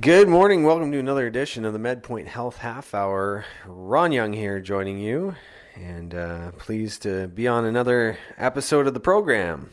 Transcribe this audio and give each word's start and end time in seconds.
Good 0.00 0.28
morning. 0.28 0.64
Welcome 0.64 0.90
to 0.92 0.98
another 0.98 1.26
edition 1.26 1.66
of 1.66 1.74
the 1.74 1.78
MedPoint 1.78 2.26
Health 2.26 2.56
Half 2.56 2.94
Hour. 2.94 3.44
Ron 3.66 4.12
Young 4.12 4.32
here 4.32 4.58
joining 4.58 4.98
you, 4.98 5.36
and 5.76 6.14
uh, 6.14 6.52
pleased 6.52 7.02
to 7.02 7.28
be 7.28 7.46
on 7.46 7.66
another 7.66 8.18
episode 8.38 8.86
of 8.86 8.94
the 8.94 9.00
program. 9.00 9.68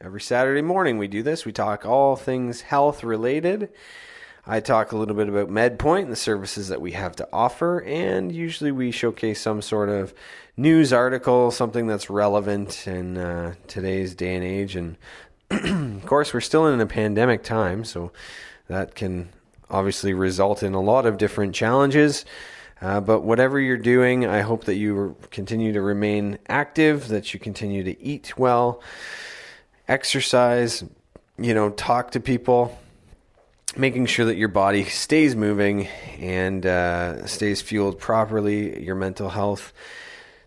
Every 0.00 0.22
Saturday 0.22 0.62
morning 0.62 0.96
we 0.96 1.08
do 1.08 1.22
this. 1.22 1.44
We 1.44 1.52
talk 1.52 1.84
all 1.84 2.16
things 2.16 2.62
health 2.62 3.04
related. 3.04 3.68
I 4.46 4.60
talk 4.60 4.92
a 4.92 4.96
little 4.96 5.14
bit 5.14 5.28
about 5.28 5.50
MedPoint 5.50 6.04
and 6.04 6.12
the 6.12 6.16
services 6.16 6.68
that 6.68 6.80
we 6.80 6.92
have 6.92 7.14
to 7.16 7.28
offer, 7.30 7.82
and 7.82 8.32
usually 8.32 8.72
we 8.72 8.90
showcase 8.90 9.42
some 9.42 9.60
sort 9.60 9.90
of 9.90 10.14
news 10.56 10.90
article, 10.90 11.50
something 11.50 11.86
that's 11.86 12.08
relevant 12.08 12.86
in 12.86 13.18
uh, 13.18 13.54
today's 13.68 14.14
day 14.14 14.34
and 14.34 14.44
age. 14.44 14.74
And 14.74 14.96
of 15.50 16.06
course, 16.06 16.32
we're 16.32 16.40
still 16.40 16.66
in 16.66 16.80
a 16.80 16.86
pandemic 16.86 17.44
time, 17.44 17.84
so 17.84 18.10
that 18.68 18.94
can 18.94 19.28
obviously 19.70 20.14
result 20.14 20.62
in 20.62 20.74
a 20.74 20.80
lot 20.80 21.06
of 21.06 21.18
different 21.18 21.54
challenges. 21.54 22.24
Uh, 22.80 23.00
but 23.00 23.22
whatever 23.22 23.58
you're 23.58 23.76
doing, 23.76 24.26
I 24.26 24.40
hope 24.40 24.64
that 24.64 24.74
you 24.74 25.16
continue 25.30 25.72
to 25.72 25.80
remain 25.80 26.38
active, 26.48 27.08
that 27.08 27.32
you 27.32 27.40
continue 27.40 27.82
to 27.84 28.02
eat 28.02 28.36
well, 28.36 28.82
exercise, 29.88 30.84
you 31.38 31.54
know, 31.54 31.70
talk 31.70 32.10
to 32.12 32.20
people, 32.20 32.78
making 33.76 34.06
sure 34.06 34.26
that 34.26 34.36
your 34.36 34.48
body 34.48 34.84
stays 34.84 35.34
moving 35.34 35.86
and 36.18 36.66
uh, 36.66 37.26
stays 37.26 37.62
fueled 37.62 37.98
properly, 37.98 38.82
your 38.84 38.96
mental 38.96 39.30
health 39.30 39.72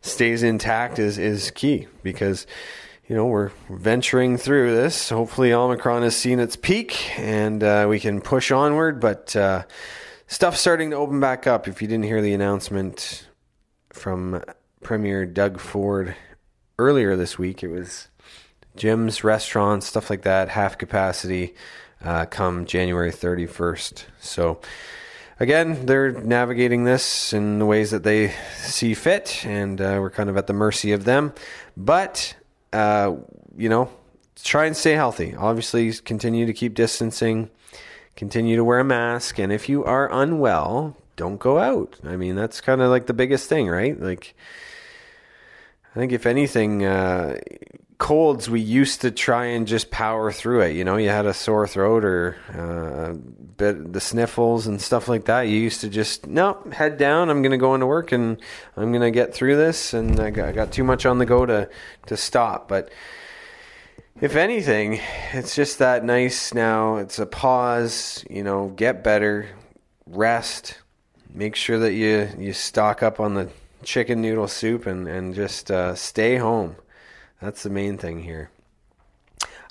stays 0.02 0.44
intact 0.44 1.00
is, 1.00 1.18
is 1.18 1.52
key 1.52 1.88
because 2.04 2.48
you 3.08 3.16
know, 3.16 3.26
we're 3.26 3.52
venturing 3.70 4.38
through 4.38 4.76
this. 4.76 5.10
Hopefully, 5.10 5.54
Omicron 5.54 6.04
has 6.04 6.16
seen 6.16 6.40
its 6.40 6.58
peak 6.58 7.18
and 7.18 7.64
uh, 7.64 7.88
we 7.90 8.02
can 8.02 8.20
push 8.20 8.52
onward. 8.52 9.00
But 9.00 9.34
uh, 9.36 9.64
stuff's 10.28 10.60
starting 10.60 10.90
to 10.92 10.98
open 10.98 11.22
back 11.22 11.48
up. 11.48 11.70
If 11.70 11.82
you 11.82 11.88
didn't 11.88 12.04
hear 12.04 12.22
the 12.22 12.34
announcement 12.34 13.28
from 13.90 14.44
Premier 14.84 15.26
Doug 15.26 15.60
Ford 15.60 16.16
earlier 16.78 17.16
this 17.16 17.40
week, 17.40 17.64
it 17.64 17.70
was 17.70 18.10
gyms, 18.76 19.24
restaurants, 19.24 19.88
stuff 19.88 20.10
like 20.10 20.24
that, 20.24 20.50
half 20.50 20.78
capacity 20.78 21.56
uh, 22.04 22.26
come 22.26 22.66
January 22.66 23.12
31st. 23.12 24.04
So, 24.20 24.60
again, 25.40 25.86
they're 25.86 26.12
navigating 26.12 26.84
this 26.84 27.32
in 27.32 27.60
the 27.60 27.66
ways 27.66 27.92
that 27.92 28.04
they 28.04 28.34
see 28.58 28.94
fit, 28.94 29.46
and 29.46 29.80
uh, 29.80 29.98
we're 30.00 30.10
kind 30.10 30.30
of 30.30 30.38
at 30.38 30.48
the 30.48 30.54
mercy 30.54 30.92
of 30.92 31.06
them. 31.06 31.34
But 31.76 32.36
uh, 32.74 33.16
you 33.58 33.70
know, 33.70 33.90
try 34.44 34.66
and 34.66 34.76
stay 34.76 34.94
healthy. 34.94 35.36
Obviously, 35.36 35.92
continue 35.94 36.46
to 36.46 36.54
keep 36.54 36.74
distancing, 36.74 37.50
continue 38.16 38.56
to 38.56 38.64
wear 38.64 38.80
a 38.80 38.84
mask, 38.84 39.40
and 39.40 39.52
if 39.52 39.68
you 39.70 39.84
are 39.84 40.12
unwell, 40.12 40.96
don't 41.16 41.40
go 41.40 41.60
out. 41.60 42.00
I 42.04 42.16
mean, 42.16 42.36
that's 42.36 42.62
kind 42.62 42.82
of 42.82 42.90
like 42.90 43.08
the 43.08 43.14
biggest 43.14 43.50
thing, 43.50 43.68
right? 43.68 44.00
Like, 44.00 44.36
I 45.96 46.00
think 46.00 46.12
if 46.12 46.26
anything, 46.26 46.86
uh, 46.86 47.40
colds 47.98 48.48
we 48.48 48.62
used 48.62 49.02
to 49.02 49.10
try 49.12 49.46
and 49.46 49.68
just 49.68 49.90
power 49.90 50.32
through 50.32 50.62
it. 50.62 50.76
You 50.76 50.84
know, 50.84 50.98
you 50.98 51.10
had 51.10 51.26
a 51.26 51.34
sore 51.34 51.68
throat 51.68 52.06
or 52.06 52.38
uh, 52.54 53.14
bit 53.58 53.92
the 53.92 54.00
sniffles 54.00 54.68
and 54.68 54.80
stuff 54.80 55.08
like 55.08 55.26
that. 55.26 55.44
You 55.44 55.58
used 55.58 55.82
to 55.82 55.90
just 55.90 56.28
no 56.28 56.62
head 56.72 56.98
down. 56.98 57.30
I'm 57.30 57.42
going 57.42 57.52
to 57.52 57.58
go 57.58 57.74
into 57.74 57.88
work 57.88 58.12
and 58.12 58.40
I'm 58.76 58.92
going 58.92 59.02
to 59.02 59.12
get 59.12 59.34
through 59.34 59.56
this. 59.56 59.94
And 59.94 60.20
I 60.20 60.30
got, 60.30 60.50
I 60.50 60.52
got, 60.52 60.72
too 60.72 60.84
much 60.84 61.06
on 61.06 61.18
the 61.18 61.26
go 61.26 61.46
to 61.46 61.70
to 62.06 62.18
stop. 62.18 62.68
But 62.68 62.92
if 64.22 64.36
anything, 64.36 65.00
it's 65.34 65.56
just 65.56 65.80
that 65.80 66.04
nice. 66.06 66.54
Now 66.54 66.98
it's 66.98 67.18
a 67.18 67.26
pause. 67.26 68.24
You 68.30 68.44
know, 68.44 68.70
get 68.70 69.04
better, 69.04 69.50
rest. 70.06 70.80
Make 71.34 71.56
sure 71.56 71.80
that 71.80 71.94
you 71.94 72.30
you 72.38 72.54
stock 72.54 73.02
up 73.02 73.20
on 73.20 73.34
the 73.34 73.50
chicken 73.84 74.22
noodle 74.22 74.48
soup 74.48 74.86
and 74.86 75.08
and 75.08 75.34
just 75.34 75.72
uh, 75.72 75.96
stay 75.96 76.36
home 76.36 76.76
that's 77.42 77.64
the 77.64 77.70
main 77.70 77.98
thing 77.98 78.24
here. 78.24 78.52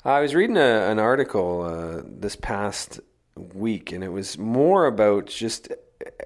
I 0.05 0.21
was 0.21 0.33
reading 0.33 0.57
a, 0.57 0.89
an 0.89 0.99
article 0.99 1.61
uh, 1.63 2.01
this 2.05 2.35
past 2.35 2.99
week, 3.35 3.91
and 3.91 4.03
it 4.03 4.09
was 4.09 4.37
more 4.37 4.85
about 4.85 5.27
just 5.27 5.69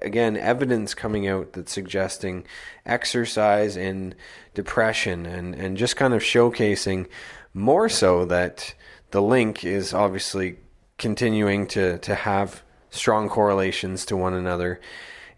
again 0.00 0.36
evidence 0.36 0.94
coming 0.94 1.26
out 1.26 1.52
that's 1.52 1.72
suggesting 1.72 2.44
exercise 2.86 3.76
and 3.76 4.14
depression, 4.54 5.26
and 5.26 5.54
and 5.54 5.76
just 5.76 5.96
kind 5.96 6.14
of 6.14 6.22
showcasing 6.22 7.08
more 7.54 7.88
so 7.88 8.24
that 8.26 8.74
the 9.10 9.22
link 9.22 9.64
is 9.64 9.92
obviously 9.92 10.58
continuing 10.98 11.66
to 11.66 11.98
to 11.98 12.14
have 12.14 12.62
strong 12.90 13.28
correlations 13.28 14.04
to 14.06 14.16
one 14.16 14.34
another, 14.34 14.80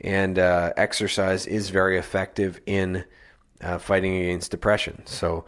and 0.00 0.38
uh, 0.38 0.72
exercise 0.76 1.46
is 1.46 1.70
very 1.70 1.96
effective 1.96 2.60
in 2.66 3.04
uh, 3.62 3.78
fighting 3.78 4.16
against 4.16 4.50
depression. 4.50 5.02
So 5.06 5.44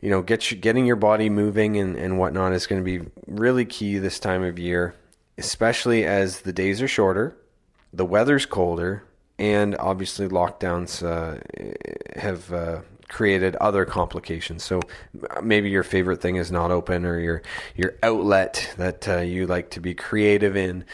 you 0.00 0.10
know, 0.10 0.22
get 0.22 0.50
you, 0.50 0.56
getting 0.56 0.86
your 0.86 0.96
body 0.96 1.28
moving 1.28 1.76
and, 1.76 1.96
and 1.96 2.18
whatnot 2.18 2.52
is 2.52 2.66
going 2.66 2.80
to 2.80 2.84
be 2.84 3.08
really 3.26 3.64
key 3.64 3.98
this 3.98 4.18
time 4.18 4.44
of 4.44 4.58
year, 4.58 4.94
especially 5.36 6.04
as 6.04 6.42
the 6.42 6.52
days 6.52 6.80
are 6.80 6.88
shorter, 6.88 7.36
the 7.92 8.04
weather's 8.04 8.46
colder, 8.46 9.02
and 9.38 9.76
obviously 9.76 10.28
lockdowns 10.28 11.02
uh, 11.02 11.40
have 12.18 12.52
uh, 12.52 12.80
created 13.08 13.56
other 13.56 13.84
complications. 13.84 14.62
So 14.62 14.80
maybe 15.42 15.70
your 15.70 15.82
favorite 15.82 16.20
thing 16.20 16.36
is 16.36 16.52
not 16.52 16.70
open, 16.70 17.04
or 17.04 17.18
your 17.18 17.42
your 17.74 17.94
outlet 18.02 18.74
that 18.76 19.08
uh, 19.08 19.20
you 19.20 19.46
like 19.46 19.70
to 19.70 19.80
be 19.80 19.94
creative 19.94 20.56
in. 20.56 20.84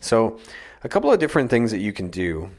So 0.00 0.38
a 0.82 0.88
couple 0.88 1.12
of 1.12 1.18
different 1.18 1.50
things 1.50 1.70
that 1.70 1.78
you 1.78 1.92
can 1.92 2.08
do, 2.08 2.50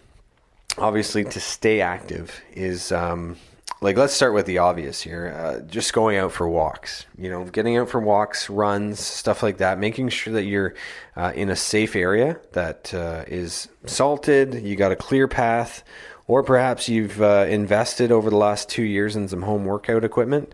obviously, 0.78 1.24
to 1.26 1.40
stay 1.40 1.82
active 1.82 2.40
is. 2.54 2.92
Um, 2.94 3.36
like 3.82 3.98
let's 3.98 4.14
start 4.14 4.34
with 4.34 4.46
the 4.46 4.58
obvious 4.58 5.02
here 5.02 5.34
uh, 5.36 5.60
just 5.62 5.94
going 5.94 6.18
out 6.18 6.32
for 6.32 6.48
walks 6.48 7.06
you 7.18 7.30
know 7.30 7.46
getting 7.46 7.78
out 7.78 7.90
for 7.90 8.00
walks 8.00 8.50
runs 8.50 9.00
stuff 9.00 9.42
like 9.42 9.58
that 9.58 9.80
making 9.80 10.10
sure 10.10 10.34
that 10.34 10.44
you're 10.44 10.74
uh, 11.16 11.32
in 11.36 11.50
a 11.50 11.56
safe 11.56 11.96
area 11.96 12.40
that 12.54 12.94
uh, 12.94 13.24
is 13.28 13.68
salted 13.86 14.56
you 14.56 14.76
got 14.76 14.92
a 14.92 14.96
clear 14.96 15.28
path 15.28 15.84
or 16.28 16.44
perhaps 16.44 16.88
you've 16.88 17.22
uh, 17.22 17.46
invested 17.50 18.12
over 18.12 18.30
the 18.30 18.36
last 18.36 18.70
two 18.70 18.84
years 18.84 19.16
in 19.16 19.28
some 19.28 19.42
home 19.42 19.66
workout 19.66 20.04
equipment 20.04 20.54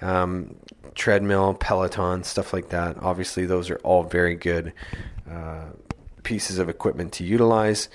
um, 0.00 0.56
treadmill 0.94 1.54
peloton 1.54 2.22
stuff 2.22 2.52
like 2.52 2.68
that. 2.70 2.96
Obviously 3.00 3.46
those 3.46 3.70
are 3.70 3.78
all 3.78 4.04
very 4.04 4.34
good 4.34 4.72
uh, 5.30 5.66
pieces 6.22 6.58
of 6.58 6.68
equipment 6.68 7.12
to 7.12 7.24
utilize. 7.24 7.88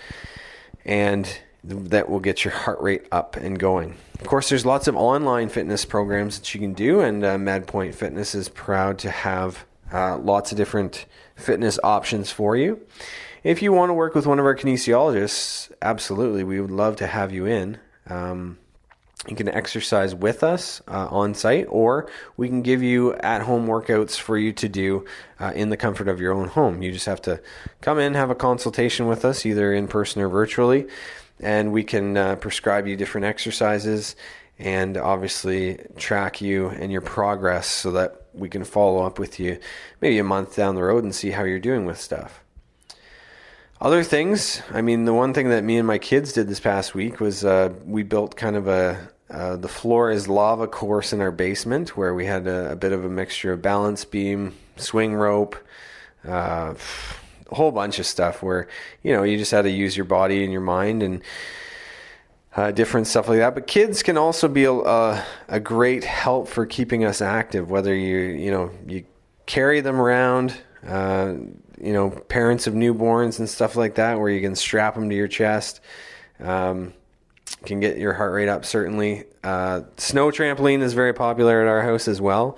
And 0.86 1.30
that 1.64 2.10
will 2.10 2.20
get 2.20 2.44
your 2.44 2.54
heart 2.54 2.80
rate 2.82 3.06
up 3.12 3.36
and 3.36 3.60
going. 3.60 3.96
Of 4.20 4.28
course, 4.28 4.50
there's 4.50 4.66
lots 4.66 4.88
of 4.88 4.96
online 4.96 5.50
fitness 5.50 5.86
programs 5.86 6.40
that 6.40 6.54
you 6.54 6.60
can 6.60 6.74
do, 6.74 7.02
and 7.02 7.24
uh, 7.24 7.38
MedPoint 7.38 7.96
Fitness 7.96 8.36
is 8.36 8.50
proud 8.50 9.00
to 9.00 9.12
have 9.12 9.66
uh, 9.92 10.18
lots 10.18 10.52
of 10.52 10.58
different 10.58 11.06
fitness 11.36 11.80
options 11.84 12.32
for 12.32 12.56
you. 12.56 12.80
If 13.44 13.62
you 13.62 13.72
want 13.72 13.90
to 13.90 13.94
work 13.94 14.16
with 14.16 14.26
one 14.26 14.40
of 14.40 14.46
our 14.46 14.56
kinesiologists, 14.56 15.72
absolutely, 15.82 16.44
we 16.44 16.60
would 16.60 16.72
love 16.72 16.98
to 16.98 17.08
have 17.08 17.32
you 17.32 17.46
in. 17.46 17.78
Um, 18.08 18.58
you 19.28 19.36
can 19.36 19.50
exercise 19.50 20.16
with 20.16 20.44
us 20.44 20.82
uh, 20.88 21.08
on 21.10 21.34
site, 21.34 21.68
or 21.70 22.10
we 22.38 22.48
can 22.48 22.62
give 22.62 22.82
you 22.82 23.14
at 23.16 23.42
home 23.42 23.68
workouts 23.68 24.18
for 24.18 24.38
you 24.38 24.54
to 24.54 24.70
do 24.70 25.06
uh, 25.40 25.52
in 25.56 25.70
the 25.70 25.78
comfort 25.78 26.08
of 26.08 26.22
your 26.22 26.34
own 26.34 26.48
home. 26.48 26.82
You 26.82 26.92
just 26.92 27.06
have 27.06 27.22
to 27.24 27.42
come 27.82 28.00
in, 28.00 28.14
have 28.14 28.30
a 28.30 28.36
consultation 28.36 29.08
with 29.08 29.26
us, 29.26 29.46
either 29.46 29.74
in 29.74 29.88
person 29.88 30.22
or 30.22 30.30
virtually 30.30 30.88
and 31.40 31.72
we 31.72 31.84
can 31.84 32.18
uh, 32.18 32.36
prescribe 32.36 32.88
you 32.88 32.96
different 32.96 33.26
exercises 33.26 34.16
and 34.58 34.98
obviously 34.98 35.78
track 35.96 36.42
you 36.42 36.68
and 36.70 36.92
your 36.92 37.02
progress 37.02 37.68
so 37.68 37.92
that 37.92 38.26
we 38.34 38.50
can 38.50 38.64
follow 38.64 39.06
up 39.06 39.18
with 39.18 39.40
you 39.40 39.58
maybe 40.02 40.20
a 40.20 40.24
month 40.24 40.56
down 40.56 40.76
the 40.76 40.84
road 40.84 41.04
and 41.04 41.16
see 41.16 41.32
how 41.32 41.44
you're 41.44 41.60
doing 41.60 41.86
with 41.86 42.00
stuff. 42.00 42.44
Other 43.82 44.04
things, 44.04 44.62
I 44.72 44.82
mean, 44.82 45.06
the 45.06 45.14
one 45.14 45.34
thing 45.34 45.50
that 45.50 45.64
me 45.64 45.78
and 45.78 45.88
my 45.88 45.98
kids 45.98 46.34
did 46.34 46.50
this 46.50 46.60
past 46.60 46.94
week 46.94 47.22
was 47.22 47.46
uh, 47.46 47.74
we 47.86 48.04
built 48.04 48.36
kind 48.36 48.58
of 48.58 48.68
a 48.68 49.10
uh, 49.30 49.56
the 49.56 49.68
floor 49.68 50.10
is 50.10 50.28
lava 50.28 50.68
course 50.68 51.14
in 51.14 51.22
our 51.22 51.32
basement 51.32 51.96
where 51.96 52.16
we 52.16 52.26
had 52.26 52.48
a, 52.48 52.72
a 52.72 52.76
bit 52.76 52.92
of 52.92 53.06
a 53.06 53.10
mixture 53.10 53.54
of 53.54 53.62
balance 53.62 54.04
beam, 54.04 54.56
swing 54.76 55.14
rope, 55.14 55.56
uh, 56.28 56.74
whole 57.52 57.72
bunch 57.72 58.00
of 58.00 58.06
stuff 58.06 58.42
where 58.44 58.68
you 59.04 59.14
know 59.14 59.24
you 59.24 59.38
just 59.38 59.52
had 59.52 59.64
to 59.64 59.72
use 59.72 59.96
your 59.96 60.06
body 60.06 60.44
and 60.44 60.52
your 60.52 60.62
mind 60.62 61.04
and 61.04 61.22
uh, 62.56 62.72
different 62.72 63.08
stuff 63.08 63.30
like 63.30 63.38
that. 63.40 63.56
But 63.56 63.68
kids 63.68 64.04
can 64.04 64.18
also 64.18 64.48
be 64.48 64.66
a, 64.66 64.74
a, 64.74 65.26
a, 65.48 65.60
great 65.60 66.04
help 66.04 66.48
for 66.48 66.66
keeping 66.66 67.06
us 67.06 67.22
active. 67.22 67.70
Whether 67.70 67.96
you 67.96 68.18
you 68.18 68.52
know 68.52 68.72
you 68.88 69.06
carry 69.46 69.82
them 69.82 70.00
around, 70.00 70.56
uh, 70.86 71.34
you 71.80 71.94
know 71.94 72.10
parents 72.10 72.68
of 72.68 72.74
newborns 72.74 73.40
and 73.40 73.50
stuff 73.50 73.76
like 73.76 73.96
that, 73.96 74.20
where 74.20 74.30
you 74.30 74.42
can 74.42 74.56
strap 74.56 74.96
them 74.96 75.10
to 75.10 75.16
your 75.16 75.28
chest. 75.28 75.82
Um, 76.40 76.94
can 77.66 77.80
get 77.80 77.98
your 77.98 78.14
heart 78.14 78.34
rate 78.34 78.50
up 78.50 78.66
certainly. 78.66 79.26
Uh, 79.44 79.82
snow 79.98 80.32
trampoline 80.32 80.82
is 80.82 80.94
very 80.94 81.14
popular 81.14 81.62
at 81.62 81.68
our 81.68 81.82
house 81.82 82.08
as 82.08 82.22
well, 82.22 82.58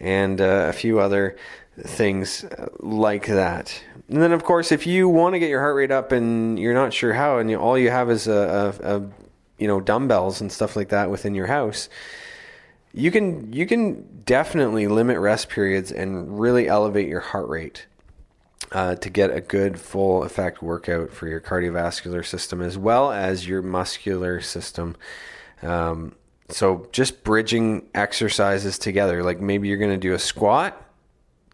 and 0.00 0.40
uh, 0.40 0.66
a 0.68 0.72
few 0.72 0.98
other 0.98 1.36
things 1.80 2.44
like 2.80 3.26
that. 3.26 3.82
And 4.08 4.20
then, 4.20 4.32
of 4.32 4.44
course, 4.44 4.72
if 4.72 4.86
you 4.86 5.08
want 5.08 5.34
to 5.34 5.38
get 5.38 5.48
your 5.48 5.60
heart 5.60 5.76
rate 5.76 5.90
up 5.90 6.12
and 6.12 6.58
you're 6.58 6.74
not 6.74 6.92
sure 6.92 7.14
how, 7.14 7.38
and 7.38 7.50
you, 7.50 7.58
all 7.58 7.78
you 7.78 7.90
have 7.90 8.10
is 8.10 8.26
a, 8.26 8.74
a, 8.82 8.96
a, 8.96 9.02
you 9.58 9.68
know 9.68 9.80
dumbbells 9.80 10.40
and 10.40 10.50
stuff 10.50 10.76
like 10.76 10.88
that 10.90 11.10
within 11.10 11.34
your 11.34 11.46
house, 11.46 11.88
you 12.92 13.10
can 13.10 13.52
you 13.52 13.66
can 13.66 14.22
definitely 14.24 14.86
limit 14.86 15.18
rest 15.18 15.48
periods 15.48 15.90
and 15.92 16.38
really 16.38 16.68
elevate 16.68 17.08
your 17.08 17.20
heart 17.20 17.48
rate 17.48 17.86
uh, 18.72 18.96
to 18.96 19.08
get 19.08 19.30
a 19.30 19.40
good 19.40 19.78
full 19.78 20.24
effect 20.24 20.62
workout 20.62 21.10
for 21.10 21.26
your 21.28 21.40
cardiovascular 21.40 22.24
system 22.24 22.60
as 22.60 22.76
well 22.76 23.12
as 23.12 23.46
your 23.46 23.62
muscular 23.62 24.40
system. 24.40 24.96
Um, 25.62 26.16
so 26.48 26.88
just 26.92 27.24
bridging 27.24 27.88
exercises 27.94 28.78
together, 28.78 29.22
like 29.22 29.40
maybe 29.40 29.68
you're 29.68 29.78
going 29.78 29.90
to 29.90 29.96
do 29.96 30.12
a 30.12 30.18
squat 30.18 30.91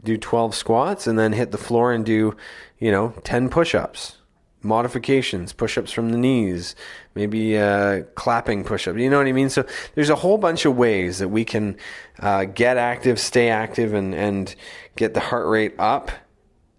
do 0.02 0.16
12 0.16 0.54
squats 0.54 1.06
and 1.06 1.18
then 1.18 1.32
hit 1.32 1.50
the 1.50 1.58
floor 1.58 1.92
and 1.92 2.04
do, 2.04 2.36
you 2.78 2.90
know, 2.90 3.14
10 3.24 3.48
push 3.48 3.74
ups, 3.74 4.18
modifications, 4.62 5.52
push 5.52 5.76
ups 5.76 5.92
from 5.92 6.10
the 6.10 6.18
knees, 6.18 6.74
maybe 7.14 7.58
uh, 7.58 8.02
clapping 8.14 8.64
push 8.64 8.86
up. 8.86 8.96
You 8.96 9.10
know 9.10 9.18
what 9.18 9.26
I 9.26 9.32
mean? 9.32 9.50
So 9.50 9.64
there's 9.94 10.10
a 10.10 10.16
whole 10.16 10.38
bunch 10.38 10.64
of 10.64 10.76
ways 10.76 11.18
that 11.18 11.28
we 11.28 11.44
can 11.44 11.76
uh, 12.20 12.44
get 12.44 12.76
active, 12.76 13.18
stay 13.18 13.48
active, 13.48 13.94
and, 13.94 14.14
and 14.14 14.54
get 14.96 15.14
the 15.14 15.20
heart 15.20 15.46
rate 15.46 15.74
up 15.78 16.10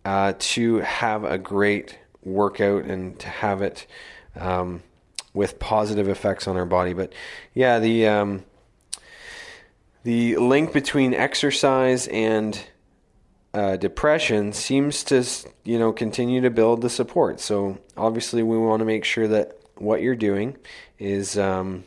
uh, 0.06 0.33
to 0.39 0.77
have 0.77 1.24
a 1.24 1.38
great 1.38 1.98
workout 2.24 2.86
and 2.86 3.19
to 3.19 3.27
have 3.27 3.62
it 3.62 3.86
um, 4.36 4.81
with 5.33 5.60
positive 5.60 6.07
effects 6.07 6.48
on 6.48 6.57
our 6.57 6.66
body. 6.66 6.94
But 6.94 7.13
yeah, 7.54 7.80
the. 7.80 8.07
Um, 8.07 8.44
the 10.04 10.38
link 10.38 10.71
between 10.71 11.13
exercise 11.13 12.07
and 12.07 12.60
uh, 13.54 13.78
depression 13.78 14.54
seems 14.54 15.04
to 15.06 15.25
you 15.63 15.80
know 15.80 15.92
continue 15.92 16.42
to 16.42 16.50
build 16.50 16.81
the 16.81 16.90
support. 16.90 17.40
So 17.40 17.80
obviously, 17.98 18.44
we 18.44 18.57
want 18.57 18.80
to 18.80 18.86
make 18.86 19.04
sure 19.04 19.28
that 19.28 19.60
what 19.78 20.01
you're 20.01 20.16
doing 20.16 20.57
is 20.98 21.38
um, 21.38 21.84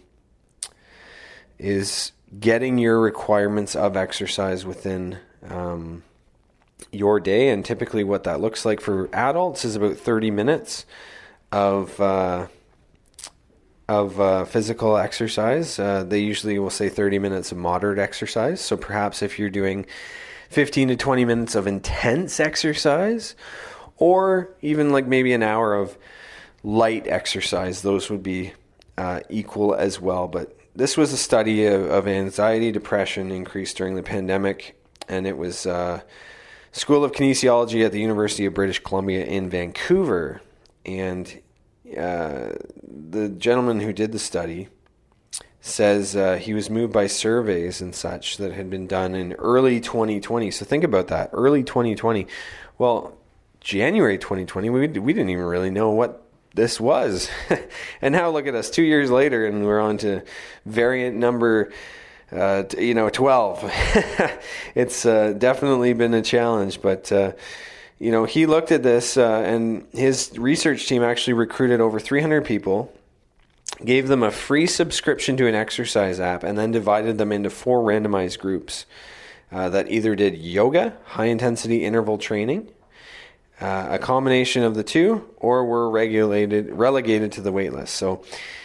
is 1.59 2.13
getting 2.39 2.79
your 2.79 3.01
requirements 3.01 3.77
of 3.77 3.97
exercise 3.97 4.65
within 4.65 5.19
um, 5.49 6.03
your 6.91 7.21
day. 7.21 7.51
And 7.51 7.65
typically, 7.65 8.05
what 8.05 8.25
that 8.25 8.41
looks 8.41 8.65
like 8.65 8.81
for 8.81 9.09
adults 9.13 9.65
is 9.65 9.77
about 9.77 9.97
30 9.97 10.31
minutes 10.31 10.85
of 11.53 12.01
uh, 12.01 12.49
of 13.89 14.21
uh, 14.21 14.45
physical 14.45 14.97
exercise. 14.97 15.79
Uh, 15.79 16.03
they 16.03 16.21
usually 16.21 16.59
will 16.59 16.71
say 16.71 16.89
30 16.89 17.19
minutes 17.19 17.53
of 17.53 17.59
moderate 17.59 17.99
exercise. 17.99 18.61
So 18.61 18.77
perhaps 18.77 19.23
if 19.23 19.39
you're 19.39 19.51
doing 19.51 19.87
15 20.53 20.89
to 20.89 20.97
20 20.97 21.25
minutes 21.25 21.55
of 21.55 21.67
intense 21.67 22.39
exercise, 22.39 23.35
or 23.97 24.51
even 24.61 24.91
like 24.91 25.07
maybe 25.07 25.33
an 25.33 25.43
hour 25.43 25.75
of 25.75 25.97
light 26.63 27.07
exercise. 27.07 27.83
Those 27.83 28.11
would 28.11 28.23
be 28.23 28.53
uh, 28.99 29.21
equal 29.29 29.75
as 29.75 30.01
well. 30.01 30.29
But 30.29 30.57
this 30.75 30.97
was 30.97 31.13
a 31.13 31.17
study 31.17 31.67
of, 31.67 31.91
of, 31.91 32.07
anxiety, 32.07 32.71
depression 32.73 33.31
increased 33.31 33.77
during 33.77 33.95
the 33.95 34.03
pandemic, 34.03 34.79
and 35.09 35.27
it 35.27 35.37
was 35.37 35.67
uh, 35.67 36.03
School 36.73 37.05
of 37.05 37.13
Kinesiology 37.13 37.85
at 37.85 37.93
the 37.93 38.01
University 38.01 38.45
of 38.47 38.55
British 38.55 38.79
Columbia 38.79 39.25
in 39.25 39.51
Vancouver. 39.51 40.41
And 40.85 41.41
uh, 41.97 42.53
the 42.83 43.29
gentleman 43.29 43.81
who 43.81 43.93
did 43.93 44.13
the 44.13 44.19
study 44.19 44.69
says 45.65 46.17
uh, 46.17 46.37
he 46.37 46.53
was 46.53 46.69
moved 46.69 46.93
by 46.93 47.07
surveys 47.07 47.81
and 47.81 47.95
such 47.95 48.37
that 48.37 48.53
had 48.53 48.69
been 48.69 48.89
done 48.89 49.15
in 49.15 49.33
early 49.35 49.81
2020. 49.81 50.51
So 50.51 50.65
think 50.65 50.83
about 50.83 51.07
that, 51.07 51.31
early 51.33 51.63
2020. 51.63 52.27
Well, 52.79 53.17
January 53.61 54.19
2020, 54.19 54.71
we, 54.71 54.89
we 54.89 55.13
didn't 55.13 55.31
even 55.31 55.45
really 55.45 55.71
know 55.71 55.91
what 55.91 56.25
this 56.55 56.81
was. 56.81 57.31
and 58.03 58.13
now 58.13 58.29
look 58.29 58.49
at 58.49 58.57
us, 58.57 58.71
two 58.71 58.83
years 58.83 59.09
later, 59.09 59.47
and 59.47 59.65
we're 59.65 59.81
on 59.81 59.99
to 59.99 60.23
variant 60.67 61.17
number. 61.17 61.73
Uh, 62.33 62.65
you 62.77 62.95
know, 62.95 63.09
12. 63.09 63.63
it's 64.75 65.07
uh, 65.07 65.33
definitely 65.37 65.93
been 65.93 66.15
a 66.15 66.23
challenge, 66.23 66.83
but 66.83 67.13
uh, 67.13 67.33
you 68.01 68.11
know, 68.11 68.25
he 68.25 68.47
looked 68.47 68.73
at 68.73 68.83
this, 68.83 69.17
uh, 69.17 69.43
and 69.45 69.87
his 69.93 70.37
research 70.37 70.89
team 70.89 71.05
actually 71.05 71.35
recruited 71.35 71.81
over 71.81 72.01
300 72.01 72.45
people 72.45 72.93
gave 73.85 74.09
them 74.09 74.23
a 74.23 74.31
free 74.31 74.67
subscription 74.67 75.37
to 75.37 75.47
an 75.47 75.55
exercise 75.55 76.21
app, 76.21 76.43
and 76.43 76.59
then 76.59 76.71
divided 76.71 77.19
them 77.19 77.33
into 77.33 77.51
four 77.51 77.81
randomized 77.81 78.39
groups 78.39 78.87
uh, 79.51 79.69
that 79.69 79.91
either 79.91 80.15
did 80.15 80.37
yoga, 80.37 80.97
high 81.05 81.27
intensity 81.27 81.85
interval 81.85 82.19
training, 82.19 82.69
uh, 83.61 83.89
a 83.91 83.99
combination 83.99 84.63
of 84.63 84.75
the 84.75 84.83
two, 84.83 85.29
or 85.37 85.65
were 85.65 85.91
regulated 85.91 86.71
relegated 86.71 87.33
to 87.33 87.41
the 87.41 87.53
waitlist. 87.53 87.89
So 87.89 88.25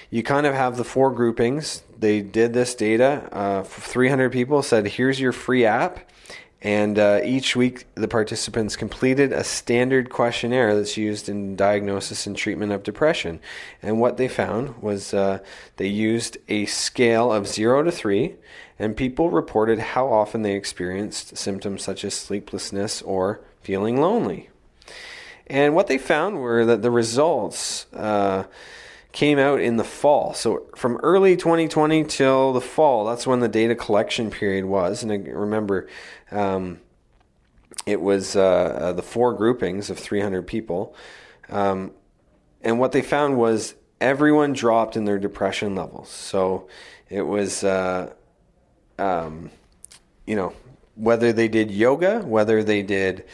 you 0.10 0.24
kind 0.24 0.48
of 0.48 0.54
have 0.54 0.78
the 0.78 0.84
four 0.84 1.12
groupings. 1.12 1.84
They 2.00 2.22
did 2.22 2.54
this 2.54 2.74
data. 2.74 3.28
Uh, 3.32 3.64
300 3.64 4.32
people 4.32 4.64
said, 4.64 4.88
"Here's 4.88 5.20
your 5.20 5.34
free 5.34 5.66
app." 5.66 6.00
And 6.68 7.00
uh, 7.00 7.22
each 7.24 7.56
week, 7.56 7.86
the 7.96 8.10
participants 8.10 8.76
completed 8.76 9.32
a 9.32 9.46
standard 9.46 10.10
questionnaire 10.10 10.76
that's 10.76 10.98
used 10.98 11.30
in 11.30 11.56
diagnosis 11.56 12.28
and 12.28 12.36
treatment 12.36 12.74
of 12.74 12.84
depression. 12.84 13.40
And 13.82 14.02
what 14.02 14.18
they 14.18 14.28
found 14.28 14.82
was 14.82 15.14
uh, 15.14 15.40
they 15.78 15.88
used 15.88 16.38
a 16.50 16.66
scale 16.66 17.32
of 17.32 17.48
zero 17.48 17.84
to 17.84 17.92
three, 17.92 18.36
and 18.78 18.98
people 18.98 19.30
reported 19.30 19.80
how 19.80 20.12
often 20.12 20.42
they 20.42 20.56
experienced 20.56 21.38
symptoms 21.38 21.84
such 21.84 22.04
as 22.04 22.14
sleeplessness 22.14 23.02
or 23.02 23.40
feeling 23.62 24.02
lonely. 24.02 24.50
And 25.50 25.74
what 25.74 25.88
they 25.88 25.98
found 25.98 26.42
were 26.42 26.66
that 26.66 26.82
the 26.82 26.92
results. 26.92 27.86
Uh, 27.94 28.44
came 29.18 29.40
out 29.40 29.60
in 29.60 29.78
the 29.78 29.84
fall. 29.84 30.32
So 30.36 30.68
from 30.76 30.98
early 30.98 31.36
2020 31.36 32.04
till 32.04 32.54
the 32.54 32.62
fall, 32.62 33.06
that's 33.06 33.26
when 33.26 33.40
the 33.40 33.48
data 33.48 33.74
collection 33.74 34.30
period 34.30 34.66
was. 34.66 35.02
And 35.02 35.28
remember, 35.28 35.88
um, 36.32 36.80
it 37.86 38.02
was 38.02 38.36
uh, 38.36 38.42
uh, 38.42 38.94
the 38.94 39.02
four 39.02 39.34
groupings 39.34 39.90
of 39.90 39.98
300 39.98 40.44
people. 40.44 40.96
Um, 41.50 41.92
and 42.62 42.80
what 42.80 42.92
they 42.92 43.02
found 43.02 43.38
was 43.38 43.76
everyone 44.02 44.54
dropped 44.54 44.96
in 44.96 45.06
their 45.06 45.20
depression 45.20 45.76
levels. 45.76 46.10
So 46.10 46.68
it 47.10 47.22
was, 47.22 47.64
uh, 47.64 48.12
um, 49.00 49.52
you 50.26 50.36
know, 50.36 50.54
whether 50.96 51.32
they 51.32 51.48
did 51.48 51.72
yoga, 51.72 52.20
whether 52.20 52.64
they 52.64 52.82
did 52.82 53.26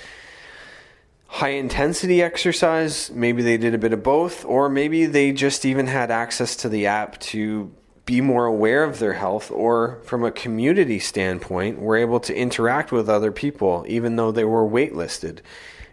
high 1.28 1.50
intensity 1.50 2.22
exercise. 2.22 3.10
Maybe 3.10 3.42
they 3.42 3.58
did 3.58 3.74
a 3.74 3.80
bit 3.80 3.92
of 3.92 4.04
both, 4.04 4.46
or 4.46 4.70
maybe 4.70 5.08
they 5.08 5.32
just 5.32 5.66
even 5.66 5.88
had 5.88 6.12
access 6.12 6.56
to 6.58 6.70
the 6.70 6.86
app 6.86 7.20
to 7.22 7.72
be 8.06 8.20
more 8.20 8.46
aware 8.46 8.84
of 8.84 9.00
their 9.00 9.14
health, 9.14 9.50
or 9.50 10.00
from 10.04 10.24
a 10.24 10.32
community 10.32 11.00
standpoint, 11.00 11.80
were 11.80 11.96
able 11.96 12.20
to 12.22 12.36
interact 12.36 12.92
with 12.92 13.10
other 13.10 13.32
people 13.32 13.86
even 13.88 14.16
though 14.16 14.32
they 14.32 14.44
were 14.44 14.68
waitlisted. 14.68 15.40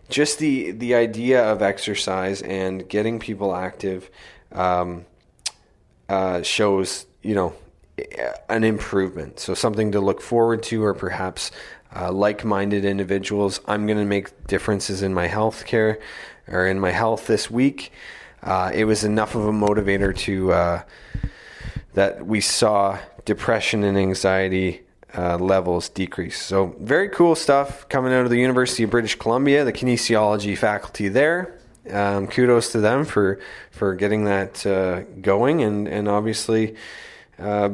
Just 0.09 0.39
the 0.39 0.73
the 0.73 0.95
idea 0.95 1.45
of 1.45 1.63
exercise 1.63 2.43
and 2.43 2.89
getting 2.89 3.21
people 3.21 3.55
active 3.55 4.11
um, 4.51 5.07
uh, 6.09 6.43
shows 6.43 7.07
you 7.23 7.35
know 7.35 7.55
an 8.49 8.65
improvement. 8.65 9.39
So 9.39 9.55
something 9.55 9.93
to 9.93 10.01
look 10.01 10.21
forward 10.21 10.63
to, 10.65 10.83
or 10.85 10.95
perhaps 10.95 11.53
uh, 11.95 12.13
like-minded 12.13 12.85
individuals. 12.85 13.61
I'm 13.67 13.87
going 13.87 13.99
to 13.99 14.05
make 14.05 14.47
differences 14.47 15.03
in 15.03 15.15
my 15.15 15.27
health 15.27 15.67
care 15.67 16.01
or 16.49 16.67
in 16.67 16.79
my 16.81 16.91
health 16.91 17.27
this 17.27 17.51
week. 17.51 17.93
Uh, 18.43 18.71
it 18.73 18.85
was 18.85 19.05
enough 19.05 19.35
of 19.35 19.45
a 19.45 19.53
motivator 19.53 20.17
to 20.17 20.53
uh, 20.53 20.83
that 21.95 22.27
we 22.27 22.41
saw 22.41 22.99
depression 23.25 23.85
and 23.85 23.99
anxiety 23.99 24.83
uh, 25.17 25.37
levels 25.39 25.89
decrease. 25.89 26.41
So 26.41 26.75
very 26.79 27.09
cool 27.09 27.35
stuff 27.35 27.89
coming 27.89 28.13
out 28.13 28.25
of 28.25 28.31
the 28.31 28.39
University 28.39 28.83
of 28.83 28.91
British 28.91 29.17
Columbia, 29.17 29.65
the 29.65 29.73
kinesiology 29.73 30.57
faculty 30.57 31.09
there. 31.09 31.57
Um, 31.91 32.27
kudos 32.27 32.73
to 32.73 32.81
them 32.81 33.05
for 33.05 33.41
for 33.71 33.95
getting 33.95 34.25
that 34.25 34.65
uh, 34.67 35.01
going, 35.21 35.63
and 35.63 35.89
and 35.89 36.09
obviously 36.09 36.77
uh, 37.39 37.71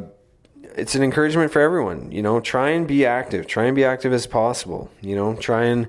it's 0.76 0.94
an 0.94 1.02
encouragement 1.02 1.52
for 1.52 1.60
everyone. 1.60 2.12
You 2.12 2.22
know, 2.22 2.40
try 2.40 2.70
and 2.70 2.86
be 2.86 3.04
active. 3.04 3.46
Try 3.46 3.64
and 3.64 3.74
be 3.74 3.84
active 3.84 4.12
as 4.12 4.26
possible. 4.26 4.90
You 5.00 5.16
know, 5.16 5.34
try 5.34 5.64
and 5.64 5.88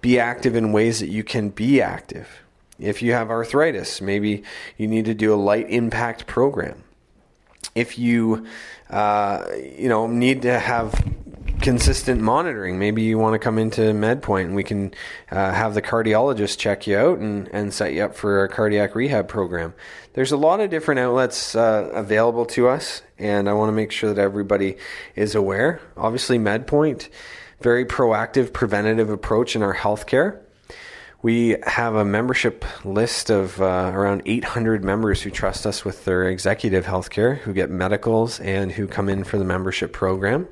be 0.00 0.18
active 0.18 0.54
in 0.54 0.72
ways 0.72 1.00
that 1.00 1.08
you 1.08 1.24
can 1.24 1.48
be 1.48 1.82
active. 1.82 2.28
If 2.78 3.02
you 3.02 3.12
have 3.12 3.30
arthritis, 3.30 4.00
maybe 4.00 4.44
you 4.76 4.86
need 4.86 5.06
to 5.06 5.14
do 5.14 5.34
a 5.34 5.36
light 5.36 5.68
impact 5.68 6.26
program. 6.26 6.84
If 7.76 7.98
you, 7.98 8.46
uh, 8.90 9.44
you 9.78 9.88
know, 9.88 10.08
need 10.08 10.42
to 10.42 10.58
have 10.58 10.92
consistent 11.60 12.20
monitoring. 12.20 12.78
Maybe 12.78 13.02
you 13.02 13.18
want 13.18 13.34
to 13.34 13.38
come 13.38 13.58
into 13.58 13.80
MedPoint 13.80 14.44
and 14.44 14.54
we 14.54 14.62
can 14.62 14.92
uh, 15.30 15.52
have 15.52 15.74
the 15.74 15.82
cardiologist 15.82 16.58
check 16.58 16.86
you 16.86 16.96
out 16.96 17.18
and, 17.18 17.48
and 17.48 17.72
set 17.72 17.92
you 17.92 18.04
up 18.04 18.14
for 18.14 18.44
a 18.44 18.48
cardiac 18.48 18.94
rehab 18.94 19.28
program. 19.28 19.74
There's 20.12 20.32
a 20.32 20.36
lot 20.36 20.60
of 20.60 20.70
different 20.70 21.00
outlets 21.00 21.54
uh, 21.54 21.90
available 21.92 22.46
to 22.46 22.68
us, 22.68 23.02
and 23.18 23.48
I 23.48 23.52
want 23.52 23.68
to 23.68 23.72
make 23.72 23.90
sure 23.90 24.12
that 24.12 24.22
everybody 24.22 24.76
is 25.14 25.34
aware. 25.34 25.80
Obviously, 25.96 26.38
MedPoint, 26.38 27.08
very 27.60 27.84
proactive, 27.84 28.52
preventative 28.52 29.10
approach 29.10 29.56
in 29.56 29.62
our 29.62 29.74
healthcare. 29.74 30.40
We 31.22 31.56
have 31.66 31.94
a 31.94 32.04
membership 32.04 32.64
list 32.84 33.30
of 33.30 33.60
uh, 33.60 33.90
around 33.92 34.22
800 34.26 34.84
members 34.84 35.22
who 35.22 35.30
trust 35.30 35.66
us 35.66 35.84
with 35.84 36.04
their 36.04 36.28
executive 36.28 36.86
health 36.86 37.10
care, 37.10 37.36
who 37.36 37.52
get 37.52 37.70
medicals, 37.70 38.38
and 38.40 38.70
who 38.70 38.86
come 38.86 39.08
in 39.08 39.24
for 39.24 39.38
the 39.38 39.44
membership 39.44 39.92
program. 39.92 40.46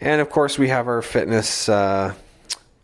And 0.00 0.20
of 0.20 0.30
course, 0.30 0.58
we 0.58 0.68
have 0.68 0.86
our 0.86 1.02
fitness 1.02 1.68
uh, 1.68 2.14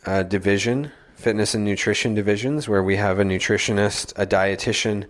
uh, 0.04 0.22
division, 0.24 0.90
fitness 1.22 1.54
and 1.54 1.64
nutrition 1.64 2.14
divisions, 2.14 2.68
where 2.68 2.82
we 2.82 2.96
have 2.96 3.18
a 3.18 3.24
nutritionist, 3.24 4.12
a 4.16 4.26
dietitian, 4.26 5.06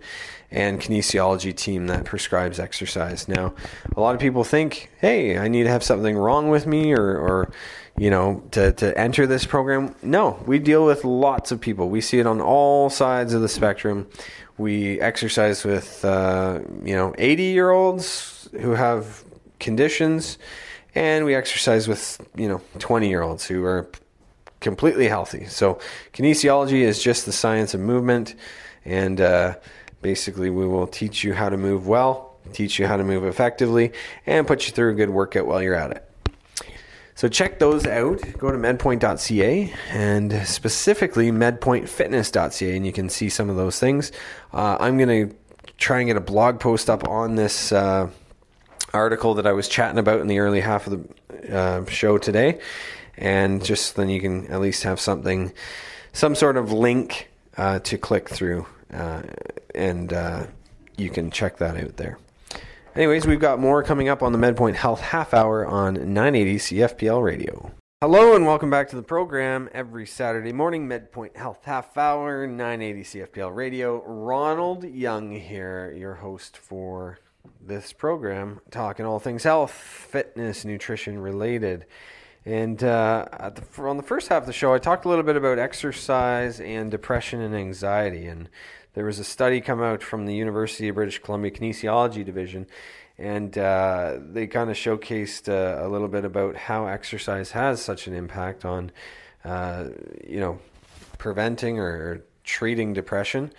and 0.51 0.79
kinesiology 0.79 1.55
team 1.55 1.87
that 1.87 2.05
prescribes 2.05 2.59
exercise. 2.59 3.27
Now, 3.27 3.55
a 3.97 3.99
lot 3.99 4.13
of 4.13 4.21
people 4.21 4.43
think, 4.43 4.91
hey, 4.99 5.37
I 5.37 5.47
need 5.47 5.63
to 5.63 5.69
have 5.69 5.83
something 5.83 6.15
wrong 6.15 6.49
with 6.49 6.67
me 6.67 6.93
or, 6.93 7.17
or 7.17 7.51
you 7.97 8.09
know, 8.09 8.43
to, 8.51 8.71
to 8.73 8.97
enter 8.97 9.25
this 9.25 9.45
program. 9.45 9.95
No, 10.03 10.41
we 10.45 10.59
deal 10.59 10.85
with 10.85 11.03
lots 11.03 11.51
of 11.51 11.59
people. 11.59 11.89
We 11.89 12.01
see 12.01 12.19
it 12.19 12.27
on 12.27 12.39
all 12.39 12.91
sides 12.91 13.33
of 13.33 13.41
the 13.41 13.49
spectrum. 13.49 14.07
We 14.57 15.01
exercise 15.01 15.63
with, 15.63 16.05
uh, 16.05 16.59
you 16.83 16.95
know, 16.95 17.15
80 17.17 17.43
year 17.43 17.71
olds 17.71 18.47
who 18.61 18.71
have 18.71 19.23
conditions, 19.59 20.37
and 20.93 21.25
we 21.25 21.33
exercise 21.33 21.87
with, 21.87 22.21
you 22.35 22.47
know, 22.47 22.61
20 22.77 23.09
year 23.09 23.23
olds 23.23 23.45
who 23.45 23.63
are 23.65 23.89
completely 24.63 25.07
healthy. 25.07 25.45
So, 25.45 25.79
kinesiology 26.13 26.81
is 26.81 27.01
just 27.01 27.25
the 27.27 27.31
science 27.31 27.73
of 27.73 27.81
movement, 27.81 28.33
and 28.85 29.21
uh, 29.21 29.55
basically, 30.01 30.49
we 30.49 30.65
will 30.65 30.87
teach 30.87 31.23
you 31.23 31.33
how 31.33 31.49
to 31.49 31.57
move 31.57 31.87
well, 31.87 32.37
teach 32.53 32.79
you 32.79 32.87
how 32.87 32.97
to 32.97 33.03
move 33.03 33.23
effectively, 33.25 33.91
and 34.25 34.47
put 34.47 34.65
you 34.65 34.73
through 34.73 34.91
a 34.91 34.95
good 34.95 35.11
workout 35.11 35.45
while 35.45 35.61
you're 35.61 35.75
at 35.75 35.91
it. 35.91 36.09
So 37.15 37.27
check 37.27 37.59
those 37.59 37.85
out. 37.85 38.21
Go 38.39 38.51
to 38.51 38.57
medpoint.ca 38.57 39.73
and 39.91 40.47
specifically 40.47 41.31
medpointfitness.ca, 41.31 42.75
and 42.75 42.85
you 42.85 42.91
can 42.91 43.07
see 43.07 43.29
some 43.29 43.49
of 43.49 43.55
those 43.55 43.79
things. 43.79 44.11
Uh, 44.51 44.77
I'm 44.79 44.97
going 44.97 45.29
to 45.29 45.35
try 45.77 45.99
and 45.99 46.07
get 46.07 46.17
a 46.17 46.21
blog 46.21 46.59
post 46.59 46.89
up 46.89 47.07
on 47.07 47.35
this 47.35 47.71
uh, 47.71 48.09
article 48.93 49.35
that 49.35 49.45
I 49.45 49.53
was 49.53 49.67
chatting 49.67 49.99
about 49.99 50.21
in 50.21 50.27
the 50.27 50.39
early 50.39 50.61
half 50.61 50.87
of 50.87 51.07
the 51.47 51.55
uh, 51.55 51.85
show 51.85 52.17
today, 52.17 52.59
and 53.17 53.63
just 53.63 53.95
then 53.95 54.09
you 54.09 54.19
can 54.19 54.47
at 54.47 54.61
least 54.61 54.83
have 54.83 54.99
something, 54.99 55.53
some 56.11 56.35
sort 56.35 56.57
of 56.57 56.71
link 56.71 57.29
uh, 57.57 57.79
to 57.79 57.97
click 57.97 58.29
through, 58.29 58.65
uh, 58.93 59.23
and 59.75 60.13
uh, 60.13 60.47
you 60.97 61.09
can 61.09 61.31
check 61.31 61.57
that 61.57 61.77
out 61.77 61.97
there. 61.97 62.17
Anyways, 62.95 63.25
we've 63.25 63.39
got 63.39 63.59
more 63.59 63.81
coming 63.81 64.07
up 64.07 64.21
on 64.21 64.31
the 64.31 64.37
MedPoint 64.37 64.75
Health 64.75 65.01
Half 65.01 65.33
Hour 65.33 65.65
on 65.65 66.13
980 66.13 66.57
CFPL 66.57 67.23
Radio. 67.23 67.71
Hello 68.03 68.35
and 68.35 68.45
welcome 68.45 68.69
back 68.69 68.89
to 68.89 68.97
the 68.97 69.01
program 69.01 69.69
every 69.71 70.05
Saturday 70.05 70.51
morning, 70.51 70.89
MedPoint 70.89 71.37
Health 71.37 71.63
Half 71.63 71.97
Hour, 71.97 72.45
980 72.45 73.03
CFPL 73.03 73.55
Radio. 73.55 74.03
Ronald 74.05 74.83
Young 74.83 75.31
here, 75.31 75.93
your 75.97 76.15
host 76.15 76.57
for 76.57 77.19
this 77.65 77.93
program, 77.93 78.59
talking 78.71 79.05
all 79.05 79.19
things 79.19 79.43
health, 79.43 79.71
fitness, 79.71 80.65
nutrition 80.65 81.17
related. 81.17 81.85
And 82.45 82.83
uh, 82.83 83.51
the, 83.55 83.83
on 83.83 83.97
the 83.97 84.03
first 84.03 84.27
half 84.27 84.43
of 84.43 84.47
the 84.47 84.53
show, 84.53 84.73
I 84.73 84.79
talked 84.79 85.05
a 85.05 85.09
little 85.09 85.23
bit 85.23 85.37
about 85.37 85.59
exercise 85.59 86.59
and 86.59 86.91
depression 86.91 87.39
and 87.41 87.55
anxiety. 87.55 88.25
And 88.25 88.49
there 88.93 89.05
was 89.05 89.19
a 89.19 89.23
study 89.23 89.61
come 89.61 89.81
out 89.81 90.03
from 90.03 90.25
the 90.25 90.35
University 90.35 90.87
of 90.89 90.95
British 90.95 91.19
Columbia 91.19 91.51
Kinesiology 91.51 92.23
Division, 92.23 92.67
and 93.17 93.57
uh, 93.57 94.17
they 94.19 94.47
kind 94.47 94.69
of 94.69 94.75
showcased 94.75 95.49
uh, 95.49 95.85
a 95.85 95.87
little 95.87 96.07
bit 96.07 96.25
about 96.25 96.55
how 96.55 96.87
exercise 96.87 97.51
has 97.51 97.81
such 97.81 98.07
an 98.07 98.13
impact 98.13 98.65
on, 98.65 98.91
uh, 99.45 99.85
you 100.27 100.39
know, 100.39 100.59
preventing 101.17 101.79
or 101.79 102.23
treating 102.43 102.93
depression. 102.93 103.51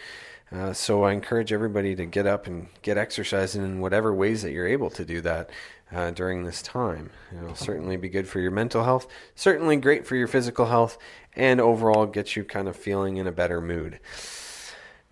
Uh, 0.54 0.72
so 0.72 1.02
I 1.02 1.12
encourage 1.12 1.52
everybody 1.52 1.96
to 1.96 2.06
get 2.06 2.28
up 2.28 2.46
and 2.46 2.68
get 2.82 2.96
exercising 2.96 3.64
in 3.64 3.80
whatever 3.80 4.14
ways 4.14 4.42
that 4.42 4.52
you're 4.52 4.68
able 4.68 4.90
to 4.90 5.04
do 5.04 5.20
that 5.22 5.50
uh, 5.90 6.12
during 6.12 6.44
this 6.44 6.62
time. 6.62 7.10
It'll 7.36 7.56
certainly 7.56 7.96
be 7.96 8.08
good 8.08 8.28
for 8.28 8.38
your 8.38 8.52
mental 8.52 8.84
health, 8.84 9.08
certainly 9.34 9.76
great 9.76 10.06
for 10.06 10.14
your 10.14 10.28
physical 10.28 10.66
health, 10.66 10.96
and 11.34 11.60
overall 11.60 12.06
get 12.06 12.36
you 12.36 12.44
kind 12.44 12.68
of 12.68 12.76
feeling 12.76 13.16
in 13.16 13.26
a 13.26 13.32
better 13.32 13.60
mood. 13.60 13.98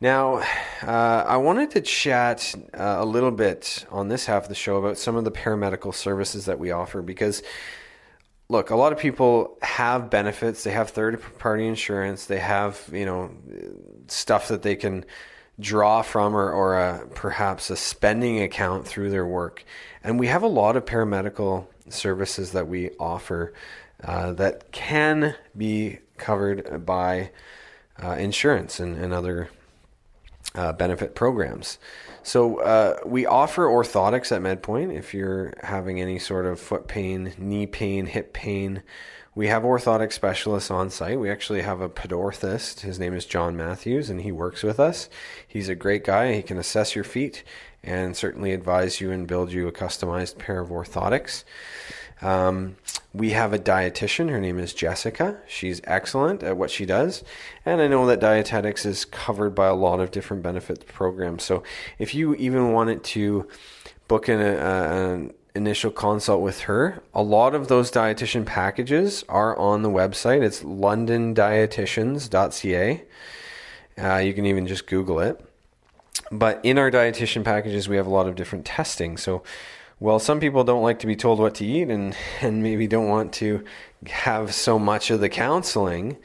Now, 0.01 0.45
uh, 0.83 1.25
I 1.27 1.39
wanted 1.39 1.73
to 1.73 1.81
chat 1.81 2.55
uh, 2.75 2.97
a 2.99 3.05
little 3.05 3.31
bit 3.33 3.85
on 3.91 4.09
this 4.09 4.27
half 4.27 4.45
of 4.45 4.49
the 4.49 4.55
show 4.55 4.77
about 4.77 4.97
some 4.97 5.17
of 5.17 5.25
the 5.25 5.33
paramedical 5.33 5.95
services 5.95 6.45
that 6.45 6.61
we 6.61 6.71
offer 6.71 7.03
because, 7.03 7.43
look, 8.49 8.71
a 8.71 8.77
lot 8.77 8.93
of 8.93 8.99
people 8.99 9.59
have 9.63 10.09
benefits. 10.09 10.63
They 10.63 10.73
have 10.73 10.91
third 10.91 11.21
party 11.39 11.67
insurance. 11.67 12.27
They 12.27 12.39
have, 12.39 12.89
you 12.93 13.07
know, 13.07 13.31
stuff 14.07 14.49
that 14.49 14.63
they 14.63 14.77
can 14.77 15.05
draw 15.63 16.03
from 16.03 16.37
or, 16.37 16.51
or 16.51 16.79
a, 16.79 17.07
perhaps 17.15 17.71
a 17.71 17.77
spending 17.77 18.43
account 18.43 18.87
through 18.87 19.11
their 19.11 19.27
work. 19.27 19.65
And 20.05 20.19
we 20.19 20.27
have 20.27 20.43
a 20.43 20.49
lot 20.49 20.77
of 20.77 20.85
paramedical 20.85 21.67
services 21.89 22.53
that 22.53 22.69
we 22.69 22.91
offer 22.99 23.55
uh, 24.05 24.33
that 24.35 24.73
can 24.73 25.35
be 25.57 25.99
covered 26.19 26.85
by 26.85 27.31
uh, 28.03 28.13
insurance 28.13 28.81
and, 28.81 28.97
and 28.97 29.13
other 29.13 29.49
uh, 30.55 30.73
benefit 30.73 31.15
programs. 31.15 31.79
So 32.23 32.61
uh, 32.61 32.99
we 33.05 33.27
offer 33.27 33.67
orthotics 33.67 34.31
at 34.33 34.43
MedPoint. 34.43 34.97
If 34.97 35.15
you're 35.15 35.55
having 35.63 36.01
any 36.01 36.19
sort 36.19 36.47
of 36.47 36.61
foot 36.61 36.87
pain, 36.87 37.33
knee 37.39 37.67
pain, 37.67 38.07
hip 38.07 38.33
pain, 38.33 38.83
we 39.35 39.47
have 39.47 39.63
orthotic 39.63 40.13
specialists 40.13 40.71
on 40.71 40.91
site. 40.91 41.19
We 41.19 41.31
actually 41.31 41.63
have 41.63 41.81
a 41.81 41.89
podorthist. 41.89 42.81
His 42.81 42.99
name 42.99 43.15
is 43.15 43.25
John 43.25 43.57
Matthews, 43.57 44.11
and 44.11 44.21
he 44.21 44.31
works 44.31 44.63
with 44.63 44.79
us. 44.79 45.09
He's 45.49 45.71
a 45.71 45.75
great 45.75 46.05
guy. 46.05 46.35
He 46.35 46.43
can 46.43 46.59
assess 46.59 46.95
your 46.95 47.05
feet 47.05 47.43
and 47.83 48.15
certainly 48.15 48.53
advise 48.53 49.01
you 49.01 49.11
and 49.11 49.27
build 49.27 49.51
you 49.51 49.67
a 49.67 49.73
customized 49.73 50.37
pair 50.37 50.61
of 50.61 50.69
orthotics. 50.69 51.45
Um, 52.21 52.77
we 53.15 53.31
have 53.31 53.55
a 53.55 53.59
dietitian. 53.59 54.29
Her 54.29 54.41
name 54.41 54.59
is 54.59 54.75
Jessica. 54.75 55.39
She's 55.49 55.81
excellent 55.85 56.43
at 56.43 56.59
what 56.59 56.71
she 56.71 56.85
does. 56.85 57.25
And 57.65 57.81
I 57.81 57.89
know 57.89 58.07
that 58.07 58.21
dietetics 58.21 58.85
is 58.85 59.07
covered 59.07 59.55
by 59.55 59.67
a 59.67 59.75
lot 59.75 59.99
of 59.99 60.11
different 60.11 60.43
benefit 60.43 60.87
programs. 60.87 61.43
So 61.43 61.63
if 61.99 62.15
you 62.15 62.35
even 62.35 62.73
wanted 62.73 63.03
to 63.05 63.49
book 64.09 64.29
an, 64.29 64.41
an 64.41 65.33
initial 65.55 65.91
consult 65.91 66.41
with 66.41 66.61
her, 66.63 67.03
a 67.15 67.23
lot 67.23 67.55
of 67.55 67.69
those 67.69 67.91
dietitian 67.91 68.47
packages 68.47 69.23
are 69.29 69.55
on 69.59 69.83
the 69.83 69.91
website. 69.91 70.41
It's 70.43 70.63
londondietitians.ca. 70.63 73.05
Uh, 73.99 74.17
you 74.17 74.33
can 74.33 74.47
even 74.47 74.67
just 74.67 74.87
Google 74.87 75.21
it. 75.21 75.39
But 76.31 76.61
in 76.63 76.79
our 76.79 76.91
dietitian 76.91 77.45
packages, 77.45 77.87
we 77.89 77.97
have 77.97 78.07
a 78.07 78.11
lot 78.11 78.27
of 78.27 78.37
different 78.37 78.65
testing. 78.65 79.19
So 79.19 79.43
well, 80.03 80.19
some 80.19 80.41
people 80.41 80.65
don't 80.65 80.83
like 80.83 80.99
to 80.99 81.07
be 81.07 81.15
told 81.15 81.39
what 81.39 81.55
to 81.57 81.65
eat 81.65 81.89
and, 81.89 82.17
and 82.41 82.61
maybe 82.61 82.89
don't 82.89 83.07
want 83.07 83.33
to 83.35 83.63
have 84.07 84.53
so 84.53 84.77
much 84.77 85.13
of 85.13 85.21
the 85.21 85.29
counseling. 85.29 86.17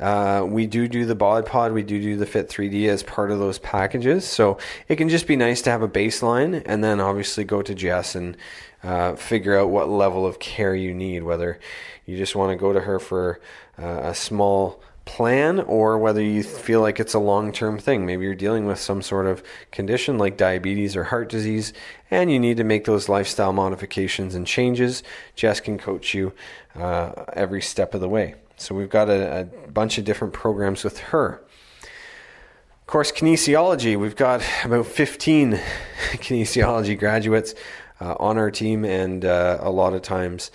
Uh, 0.00 0.44
we 0.48 0.66
do 0.66 0.86
do 0.86 1.04
the 1.04 1.14
bod 1.14 1.46
pod, 1.46 1.72
we 1.72 1.82
do 1.82 2.00
do 2.00 2.16
the 2.16 2.26
Fit 2.26 2.48
3D 2.48 2.88
as 2.88 3.02
part 3.02 3.30
of 3.30 3.38
those 3.38 3.58
packages. 3.58 4.26
So 4.26 4.58
it 4.88 4.96
can 4.96 5.08
just 5.08 5.26
be 5.26 5.36
nice 5.36 5.62
to 5.62 5.70
have 5.70 5.82
a 5.82 5.88
baseline 5.88 6.62
and 6.66 6.82
then 6.82 7.00
obviously 7.00 7.44
go 7.44 7.62
to 7.62 7.74
Jess 7.74 8.14
and 8.14 8.36
uh, 8.82 9.16
figure 9.16 9.58
out 9.58 9.70
what 9.70 9.88
level 9.88 10.26
of 10.26 10.38
care 10.38 10.74
you 10.74 10.94
need, 10.94 11.24
whether 11.24 11.58
you 12.06 12.16
just 12.16 12.36
want 12.36 12.50
to 12.50 12.56
go 12.56 12.72
to 12.72 12.80
her 12.80 12.98
for 12.98 13.40
uh, 13.78 14.00
a 14.04 14.14
small 14.14 14.80
plan 15.04 15.58
or 15.60 15.96
whether 15.96 16.22
you 16.22 16.42
feel 16.42 16.82
like 16.82 17.00
it's 17.00 17.14
a 17.14 17.18
long 17.18 17.50
term 17.50 17.78
thing. 17.78 18.04
Maybe 18.04 18.24
you're 18.24 18.34
dealing 18.34 18.66
with 18.66 18.78
some 18.78 19.00
sort 19.00 19.26
of 19.26 19.42
condition 19.72 20.18
like 20.18 20.36
diabetes 20.36 20.94
or 20.94 21.04
heart 21.04 21.30
disease, 21.30 21.72
and 22.10 22.30
you 22.30 22.38
need 22.38 22.58
to 22.58 22.64
make 22.64 22.84
those 22.84 23.08
lifestyle 23.08 23.52
modifications 23.52 24.34
and 24.34 24.46
changes. 24.46 25.02
Jess 25.34 25.60
can 25.60 25.78
coach 25.78 26.12
you 26.12 26.34
uh, 26.76 27.24
every 27.32 27.62
step 27.62 27.94
of 27.94 28.00
the 28.00 28.08
way. 28.08 28.34
So 28.58 28.74
we've 28.74 28.90
got 28.90 29.08
a, 29.08 29.42
a 29.42 29.70
bunch 29.70 29.98
of 29.98 30.04
different 30.04 30.34
programs 30.34 30.82
with 30.82 30.98
her. 30.98 31.40
Of 31.82 32.86
course, 32.86 33.12
kinesiology, 33.12 33.96
we've 33.96 34.16
got 34.16 34.42
about 34.64 34.86
15 34.86 35.52
kinesiology 36.14 36.98
graduates 36.98 37.54
uh, 38.00 38.14
on 38.18 38.36
our 38.36 38.50
team, 38.50 38.84
and 38.84 39.24
uh, 39.24 39.58
a 39.60 39.70
lot 39.70 39.92
of 39.94 40.02
times 40.02 40.50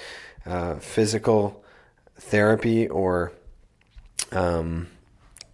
uh, 0.46 0.76
physical 0.76 1.64
therapy 2.18 2.88
or 2.90 3.32
um, 4.32 4.88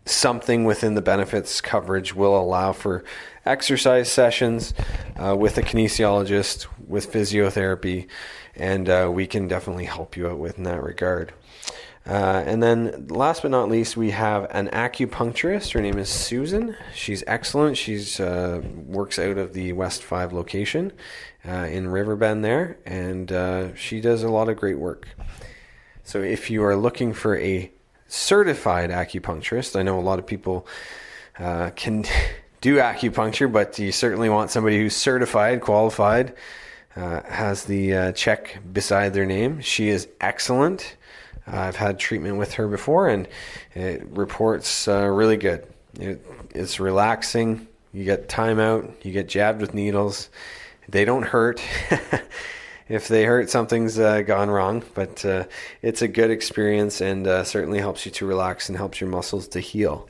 something 0.06 0.64
within 0.64 0.96
the 0.96 1.02
benefits 1.02 1.62
coverage 1.62 2.16
will 2.16 2.40
allow 2.40 2.74
for 2.74 3.04
exercise 3.46 4.12
sessions 4.12 4.74
uh, 5.18 5.36
with 5.36 5.58
a 5.58 5.62
kinesiologist, 5.62 6.66
with 6.88 7.12
physiotherapy, 7.12 8.08
and 8.56 8.90
uh, 8.90 9.10
we 9.12 9.28
can 9.28 9.48
definitely 9.48 9.86
help 9.86 10.18
you 10.18 10.28
out 10.28 10.40
with 10.40 10.58
in 10.58 10.64
that 10.64 10.82
regard. 10.82 11.32
Uh, 12.10 12.44
and 12.48 12.64
then, 12.64 13.06
last 13.10 13.44
but 13.44 13.52
not 13.52 13.70
least, 13.70 13.96
we 13.96 14.10
have 14.10 14.48
an 14.50 14.68
acupuncturist. 14.70 15.74
Her 15.74 15.82
name 15.82 16.00
is 16.00 16.10
Susan. 16.10 16.76
She's 16.96 17.24
excellent. 17.28 17.78
She's 17.78 18.20
uh, 18.20 18.64
works 18.88 19.20
out 19.20 19.38
of 19.38 19.54
the 19.54 19.74
West 19.74 20.02
Five 20.02 20.34
location 20.34 20.92
uh, 21.48 21.52
in 21.52 21.88
Riverbend 21.88 22.44
there, 22.44 22.80
and 22.84 23.32
uh, 23.32 23.76
she 23.76 24.02
does 24.02 24.24
a 24.24 24.30
lot 24.30 24.50
of 24.50 24.58
great 24.58 24.80
work. 24.80 25.08
So, 26.04 26.24
if 26.24 26.50
you 26.50 26.64
are 26.64 26.76
looking 26.76 27.14
for 27.14 27.38
a 27.38 27.72
certified 28.08 28.90
acupuncturist. 28.90 29.80
I 29.80 29.84
know 29.84 30.00
a 30.00 30.02
lot 30.02 30.18
of 30.18 30.26
people 30.26 30.66
uh, 31.38 31.70
can 31.76 32.06
do 32.62 32.78
acupuncture, 32.78 33.52
but 33.52 33.78
you 33.78 33.92
certainly 33.92 34.30
want 34.30 34.50
somebody 34.50 34.80
who's 34.80 34.96
certified, 34.96 35.62
qualified, 35.62 36.34
uh, 36.96 37.22
has 37.22 37.66
the 37.66 38.12
check 38.16 38.58
beside 38.74 39.14
their 39.14 39.28
name. 39.28 39.62
She 39.62 39.90
is 39.90 40.08
excellent. 40.20 40.96
I've 41.52 41.76
had 41.76 42.00
treatment 42.00 42.38
with 42.38 42.54
her 42.54 42.68
before, 42.68 43.10
and 43.10 43.28
it 43.76 44.06
reports 44.10 44.88
uh, 44.88 45.08
really 45.08 45.38
good. 45.38 45.66
It, 46.00 46.26
it's 46.54 46.80
relaxing. 46.80 47.68
You 47.94 48.04
get 48.04 48.30
time 48.30 48.60
out. 48.60 48.92
You 49.04 49.12
get 49.12 49.28
jabbed 49.28 49.62
with 49.62 49.74
needles. 49.74 50.30
They 50.88 51.06
don't 51.06 51.24
hurt. 51.24 51.62
if 52.90 53.08
they 53.08 53.24
hurt, 53.24 53.50
something's 53.50 54.00
uh, 54.00 54.22
gone 54.22 54.50
wrong. 54.50 54.84
But 54.94 55.26
uh, 55.26 55.46
it's 55.82 56.02
a 56.02 56.08
good 56.08 56.32
experience 56.32 57.02
and 57.02 57.28
uh, 57.28 57.44
certainly 57.44 57.80
helps 57.80 58.06
you 58.06 58.12
to 58.14 58.26
relax 58.26 58.70
and 58.70 58.78
helps 58.78 59.02
your 59.02 59.10
muscles 59.10 59.48
to 59.50 59.60
heal. 59.60 60.10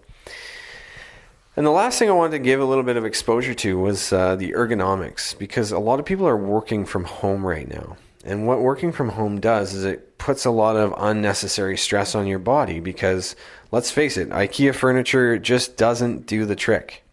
And 1.55 1.65
the 1.65 1.71
last 1.71 1.99
thing 1.99 2.09
I 2.09 2.13
wanted 2.13 2.37
to 2.37 2.39
give 2.39 2.61
a 2.61 2.65
little 2.65 2.83
bit 2.83 2.95
of 2.95 3.05
exposure 3.05 3.53
to 3.53 3.77
was 3.77 4.13
uh, 4.13 4.35
the 4.35 4.51
ergonomics 4.51 5.37
because 5.37 5.71
a 5.71 5.79
lot 5.79 5.99
of 5.99 6.05
people 6.05 6.27
are 6.27 6.37
working 6.37 6.85
from 6.85 7.03
home 7.03 7.45
right 7.45 7.67
now. 7.67 7.97
And 8.29 8.45
what 8.45 8.61
working 8.61 8.91
from 8.91 9.09
home 9.09 9.39
does 9.39 9.73
is 9.73 9.83
it 9.83 10.19
puts 10.19 10.45
a 10.45 10.51
lot 10.51 10.75
of 10.75 10.93
unnecessary 10.95 11.75
stress 11.75 12.13
on 12.13 12.27
your 12.27 12.37
body 12.37 12.79
because 12.79 13.35
let's 13.71 13.89
face 13.89 14.17
it, 14.17 14.29
IKEA 14.29 14.75
furniture 14.75 15.39
just 15.39 15.77
doesn't 15.77 16.27
do 16.27 16.45
the 16.45 16.55
trick. 16.55 17.03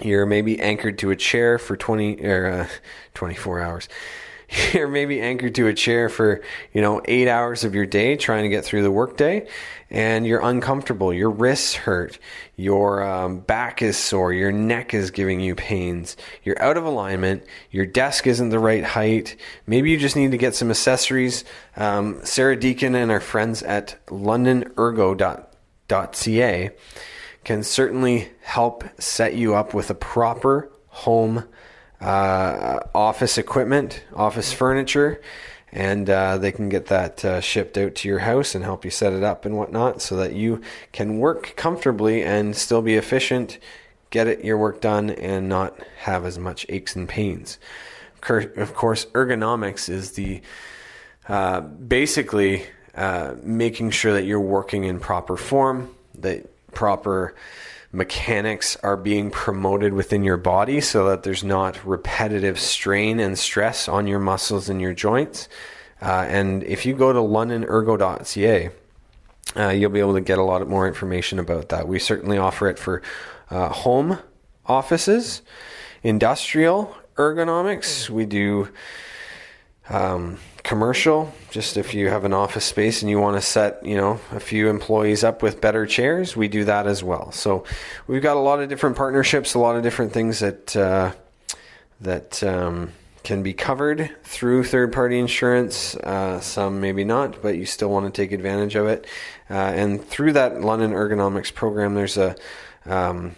You're 0.00 0.24
maybe 0.24 0.58
anchored 0.58 0.98
to 1.00 1.10
a 1.10 1.16
chair 1.16 1.58
for 1.58 1.76
20 1.76 2.24
or 2.24 2.46
uh, 2.46 2.68
24 3.12 3.60
hours. 3.60 3.88
You're 4.72 4.88
maybe 4.88 5.20
anchored 5.20 5.54
to 5.56 5.68
a 5.68 5.74
chair 5.74 6.08
for, 6.08 6.42
you 6.72 6.80
know, 6.80 7.00
8 7.04 7.28
hours 7.28 7.64
of 7.64 7.74
your 7.74 7.86
day 7.86 8.16
trying 8.16 8.42
to 8.42 8.48
get 8.48 8.64
through 8.64 8.82
the 8.82 8.90
workday 8.90 9.46
and 9.90 10.26
you're 10.26 10.40
uncomfortable. 10.40 11.12
Your 11.12 11.30
wrists 11.30 11.74
hurt. 11.74 12.18
Your 12.56 13.02
um, 13.02 13.40
back 13.40 13.82
is 13.82 13.96
sore. 13.96 14.32
Your 14.32 14.52
neck 14.52 14.94
is 14.94 15.10
giving 15.10 15.40
you 15.40 15.54
pains. 15.54 16.16
You're 16.44 16.62
out 16.62 16.76
of 16.76 16.84
alignment. 16.84 17.44
Your 17.70 17.86
desk 17.86 18.26
isn't 18.26 18.50
the 18.50 18.58
right 18.58 18.84
height. 18.84 19.36
Maybe 19.66 19.90
you 19.90 19.98
just 19.98 20.16
need 20.16 20.32
to 20.32 20.38
get 20.38 20.54
some 20.54 20.70
accessories. 20.70 21.44
Um, 21.76 22.20
Sarah 22.24 22.56
Deacon 22.56 22.94
and 22.94 23.10
our 23.10 23.20
friends 23.20 23.62
at 23.62 23.98
londonergo.ca 24.06 26.70
can 27.42 27.62
certainly 27.62 28.28
help 28.42 28.84
set 29.00 29.34
you 29.34 29.54
up 29.54 29.72
with 29.74 29.90
a 29.90 29.94
proper 29.94 30.70
home 30.88 31.44
uh, 32.00 32.80
office 32.94 33.38
equipment, 33.38 34.02
office 34.14 34.52
furniture 34.52 35.20
and 35.72 36.10
uh, 36.10 36.36
they 36.38 36.52
can 36.52 36.68
get 36.68 36.86
that 36.86 37.24
uh, 37.24 37.40
shipped 37.40 37.78
out 37.78 37.94
to 37.94 38.08
your 38.08 38.20
house 38.20 38.54
and 38.54 38.64
help 38.64 38.84
you 38.84 38.90
set 38.90 39.12
it 39.12 39.22
up 39.22 39.44
and 39.44 39.56
whatnot 39.56 40.02
so 40.02 40.16
that 40.16 40.32
you 40.32 40.60
can 40.92 41.18
work 41.18 41.54
comfortably 41.56 42.22
and 42.22 42.56
still 42.56 42.82
be 42.82 42.96
efficient, 42.96 43.58
get 44.10 44.26
it, 44.26 44.44
your 44.44 44.58
work 44.58 44.80
done, 44.80 45.10
and 45.10 45.48
not 45.48 45.78
have 45.98 46.24
as 46.24 46.38
much 46.38 46.66
aches 46.68 46.96
and 46.96 47.08
pains. 47.08 47.58
Of 48.28 48.74
course, 48.74 49.06
ergonomics 49.06 49.88
is 49.88 50.12
the 50.12 50.42
uh, 51.28 51.60
basically 51.60 52.66
uh, 52.94 53.34
making 53.42 53.92
sure 53.92 54.12
that 54.12 54.24
you're 54.24 54.40
working 54.40 54.84
in 54.84 54.98
proper 54.98 55.36
form, 55.36 55.94
that 56.16 56.50
proper 56.72 57.36
mechanics 57.92 58.76
are 58.82 58.96
being 58.96 59.30
promoted 59.30 59.92
within 59.92 60.22
your 60.22 60.36
body 60.36 60.80
so 60.80 61.08
that 61.08 61.22
there's 61.22 61.42
not 61.42 61.84
repetitive 61.84 62.58
strain 62.58 63.18
and 63.18 63.38
stress 63.38 63.88
on 63.88 64.06
your 64.06 64.20
muscles 64.20 64.68
and 64.68 64.80
your 64.80 64.92
joints. 64.92 65.48
Uh, 66.00 66.24
and 66.28 66.62
if 66.64 66.86
you 66.86 66.94
go 66.94 67.12
to 67.12 67.18
londonergo.ca, 67.18 68.70
uh, 69.56 69.68
you'll 69.68 69.90
be 69.90 70.00
able 70.00 70.14
to 70.14 70.20
get 70.20 70.38
a 70.38 70.42
lot 70.42 70.66
more 70.68 70.86
information 70.86 71.38
about 71.38 71.68
that. 71.70 71.88
We 71.88 71.98
certainly 71.98 72.38
offer 72.38 72.68
it 72.68 72.78
for 72.78 73.02
uh, 73.50 73.68
home 73.68 74.18
offices, 74.66 75.42
industrial 76.02 76.96
ergonomics. 77.16 78.08
We 78.08 78.24
do 78.24 78.68
um, 79.90 80.38
commercial 80.62 81.32
just 81.50 81.76
if 81.76 81.94
you 81.94 82.08
have 82.08 82.24
an 82.24 82.32
office 82.32 82.64
space 82.64 83.02
and 83.02 83.10
you 83.10 83.18
want 83.18 83.36
to 83.36 83.40
set 83.40 83.84
you 83.84 83.96
know 83.96 84.20
a 84.30 84.40
few 84.40 84.68
employees 84.68 85.24
up 85.24 85.42
with 85.42 85.60
better 85.60 85.84
chairs 85.84 86.36
we 86.36 86.48
do 86.48 86.64
that 86.64 86.86
as 86.86 87.02
well. 87.02 87.32
So 87.32 87.64
we've 88.06 88.22
got 88.22 88.36
a 88.36 88.40
lot 88.40 88.60
of 88.60 88.68
different 88.68 88.96
partnerships 88.96 89.54
a 89.54 89.58
lot 89.58 89.76
of 89.76 89.82
different 89.82 90.12
things 90.12 90.38
that 90.40 90.76
uh, 90.76 91.12
that 92.00 92.42
um, 92.42 92.92
can 93.24 93.42
be 93.42 93.52
covered 93.52 94.10
through 94.22 94.64
third 94.64 94.92
party 94.92 95.18
insurance 95.18 95.96
uh, 95.96 96.40
some 96.40 96.80
maybe 96.80 97.04
not 97.04 97.42
but 97.42 97.56
you 97.56 97.66
still 97.66 97.90
want 97.90 98.06
to 98.06 98.22
take 98.22 98.32
advantage 98.32 98.76
of 98.76 98.86
it. 98.86 99.06
Uh, 99.48 99.54
and 99.54 100.04
through 100.04 100.32
that 100.32 100.60
london 100.60 100.92
ergonomics 100.92 101.52
program 101.52 101.94
there's 101.94 102.16
a 102.16 102.36
um, 102.86 103.34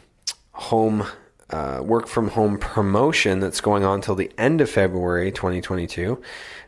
home 0.52 1.06
uh, 1.52 1.82
work 1.82 2.06
from 2.06 2.28
home 2.28 2.58
promotion 2.58 3.38
that's 3.38 3.60
going 3.60 3.84
on 3.84 4.00
till 4.00 4.14
the 4.14 4.30
end 4.38 4.60
of 4.60 4.70
February 4.70 5.30
2022, 5.30 6.20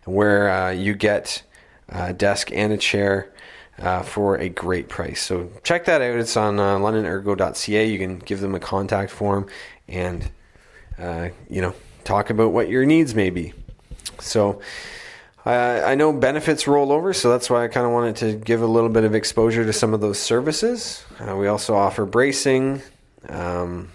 where 0.05 0.51
uh, 0.51 0.71
you 0.71 0.95
get 0.95 1.43
a 1.89 2.13
desk 2.13 2.51
and 2.53 2.73
a 2.73 2.77
chair 2.77 3.33
uh, 3.79 4.03
for 4.03 4.37
a 4.37 4.49
great 4.49 4.89
price. 4.89 5.21
So 5.23 5.51
check 5.63 5.87
that 5.87 6.03
out. 6.03 6.17
It's 6.19 6.37
on 6.37 6.61
uh, 6.61 6.77
londonergo.ca. 6.79 7.87
You 7.89 7.99
can 7.99 8.19
give 8.19 8.41
them 8.41 8.55
a 8.55 8.61
contact 8.61 9.11
form 9.11 9.49
and 9.89 10.31
uh, 10.99 11.31
you 11.49 11.61
know 11.61 11.75
talk 12.05 12.31
about 12.31 12.53
what 12.53 12.69
your 12.69 12.85
needs 12.85 13.15
may 13.15 13.31
be. 13.31 13.53
So. 14.21 14.61
I 15.47 15.95
know 15.95 16.11
benefits 16.11 16.67
roll 16.67 16.91
over, 16.91 17.13
so 17.13 17.29
that's 17.29 17.51
why 17.51 17.65
I 17.65 17.69
kind 17.69 17.85
of 17.85 17.93
wanted 17.93 18.17
to 18.17 18.33
give 18.33 18.63
a 18.63 18.67
little 18.67 18.89
bit 18.89 19.05
of 19.05 19.15
exposure 19.15 19.63
to 19.63 19.75
some 19.75 19.93
of 19.93 20.01
those 20.01 20.19
services. 20.19 21.05
Uh, 21.21 21.37
we 21.37 21.49
also 21.49 21.75
offer 21.75 22.07
bracing, 22.07 22.81
um, 23.29 23.91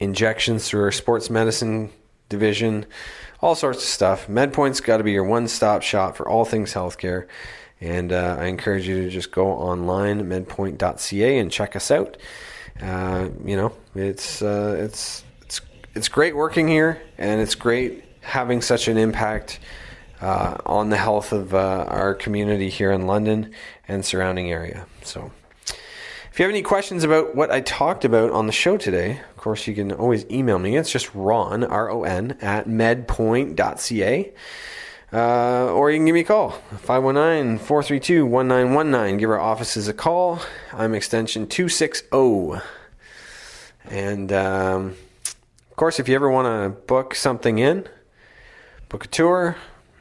injections 0.00 0.68
through 0.68 0.82
our 0.82 0.92
sports 0.92 1.30
medicine 1.30 1.90
division, 2.28 2.86
all 3.40 3.54
sorts 3.54 3.78
of 3.78 3.88
stuff. 3.88 4.26
MedPoint's 4.26 4.80
got 4.80 4.98
to 4.98 5.04
be 5.04 5.12
your 5.12 5.24
one 5.24 5.48
stop 5.48 5.82
shop 5.82 6.16
for 6.16 6.28
all 6.28 6.44
things 6.44 6.72
healthcare. 6.72 7.26
And 7.80 8.12
uh, 8.12 8.36
I 8.38 8.46
encourage 8.46 8.88
you 8.88 9.04
to 9.04 9.10
just 9.10 9.30
go 9.30 9.48
online, 9.48 10.28
medpoint.ca, 10.28 11.38
and 11.38 11.50
check 11.50 11.76
us 11.76 11.90
out. 11.90 12.16
Uh, 12.80 13.28
you 13.44 13.56
know, 13.56 13.72
it's, 13.94 14.42
uh, 14.42 14.76
it's, 14.78 15.24
it's, 15.42 15.60
it's 15.94 16.08
great 16.08 16.34
working 16.34 16.66
here, 16.66 17.02
and 17.18 17.40
it's 17.40 17.54
great 17.54 18.04
having 18.20 18.62
such 18.62 18.88
an 18.88 18.96
impact 18.96 19.60
uh, 20.20 20.56
on 20.64 20.88
the 20.88 20.96
health 20.96 21.32
of 21.32 21.54
uh, 21.54 21.84
our 21.88 22.14
community 22.14 22.70
here 22.70 22.90
in 22.90 23.06
London 23.06 23.52
and 23.86 24.04
surrounding 24.04 24.50
area. 24.50 24.86
So, 25.02 25.30
if 26.32 26.38
you 26.40 26.44
have 26.44 26.50
any 26.50 26.62
questions 26.62 27.04
about 27.04 27.36
what 27.36 27.50
I 27.50 27.60
talked 27.60 28.04
about 28.04 28.32
on 28.32 28.46
the 28.46 28.52
show 28.52 28.76
today, 28.76 29.20
course, 29.44 29.66
you 29.66 29.74
can 29.74 29.92
always 29.92 30.24
email 30.30 30.58
me. 30.58 30.74
It's 30.74 30.90
just 30.90 31.14
ron, 31.14 31.64
R 31.64 31.90
O 31.90 32.04
N, 32.04 32.38
at 32.40 32.66
medpoint.ca. 32.66 34.32
Uh, 35.12 35.66
or 35.66 35.90
you 35.90 35.98
can 35.98 36.06
give 36.06 36.14
me 36.14 36.22
a 36.22 36.24
call, 36.24 36.52
519 36.78 37.58
432 37.58 38.24
1919. 38.24 39.18
Give 39.18 39.28
our 39.28 39.38
offices 39.38 39.86
a 39.86 39.92
call. 39.92 40.40
I'm 40.72 40.94
extension 40.94 41.46
260. 41.46 42.62
And 43.84 44.32
um, 44.32 44.96
of 45.26 45.76
course, 45.76 46.00
if 46.00 46.08
you 46.08 46.14
ever 46.14 46.30
want 46.30 46.46
to 46.46 46.80
book 46.86 47.14
something 47.14 47.58
in, 47.58 47.86
book 48.88 49.04
a 49.04 49.08
tour, 49.08 49.56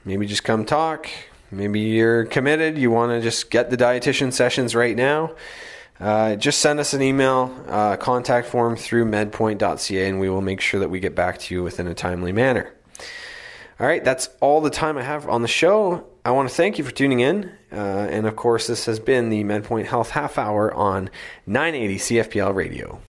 maybe 0.06 0.26
just 0.26 0.46
come 0.46 0.64
talk. 0.64 1.10
Maybe 1.52 1.82
you're 1.82 2.26
committed, 2.26 2.78
you 2.78 2.92
want 2.92 3.12
to 3.12 3.22
just 3.22 3.52
get 3.52 3.70
the 3.70 3.78
dietitian 3.78 4.32
sessions 4.32 4.74
right 4.74 4.96
now 4.96 5.36
uh, 6.00 6.36
just 6.36 6.60
send 6.60 6.80
us 6.80 6.94
an 6.94 7.02
email, 7.02 7.56
uh, 7.68 7.96
contact 7.98 8.48
form 8.48 8.76
through 8.76 9.06
medpoint.ca, 9.06 10.10
and 10.10 10.20
we 10.20 10.30
will 10.30 10.42
make 10.42 10.62
sure 10.62 10.80
that 10.80 10.90
we 10.90 11.00
get 11.00 11.16
back 11.16 11.38
to 11.40 11.54
you 11.54 11.64
within 11.64 11.88
a 11.88 11.94
timely 11.94 12.32
manner. 12.32 12.74
All 13.80 13.88
right, 13.88 14.04
that's 14.04 14.30
all 14.40 14.62
the 14.62 14.70
time 14.70 14.98
I 14.98 15.04
have 15.04 15.28
on 15.28 15.42
the 15.42 15.48
show. 15.48 16.06
I 16.26 16.32
want 16.32 16.48
to 16.48 16.56
thank 16.56 16.78
you 16.78 16.84
for 16.84 16.92
tuning 16.92 17.20
in. 17.20 17.52
Uh, 17.72 18.08
and 18.10 18.26
of 18.26 18.36
course, 18.36 18.68
this 18.68 18.86
has 18.86 19.00
been 19.00 19.30
the 19.30 19.44
MedPoint 19.44 19.86
Health 19.86 20.12
Half 20.12 20.38
Hour 20.38 20.74
on 20.74 21.10
980 21.46 21.98
CFPL 21.98 22.56
Radio. 22.56 23.02